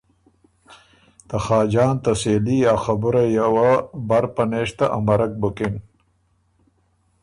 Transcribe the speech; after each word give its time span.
ته 1.27 1.37
خاجان 1.45 1.95
ته 2.03 2.11
سېلي 2.21 2.57
اره 2.71 2.81
خبُرئ 2.85 3.27
یه 3.37 3.47
وه 3.53 3.71
بر 4.07 4.23
پنېشته 4.35 4.85
امَرک 4.97 5.31
بُکِن۔ 5.41 5.73